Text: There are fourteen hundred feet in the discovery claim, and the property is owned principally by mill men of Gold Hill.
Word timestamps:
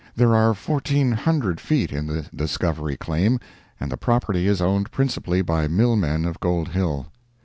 There 0.15 0.33
are 0.33 0.55
fourteen 0.55 1.11
hundred 1.11 1.59
feet 1.61 1.91
in 1.91 2.07
the 2.07 2.23
discovery 2.35 2.97
claim, 2.97 3.39
and 3.79 3.91
the 3.91 3.97
property 3.97 4.47
is 4.47 4.59
owned 4.59 4.89
principally 4.89 5.43
by 5.43 5.67
mill 5.67 5.95
men 5.95 6.25
of 6.25 6.39
Gold 6.39 6.69
Hill. 6.69 7.05